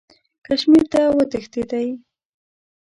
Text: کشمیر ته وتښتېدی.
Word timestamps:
کشمیر 0.45 0.85
ته 0.91 1.01
وتښتېدی. 1.15 1.87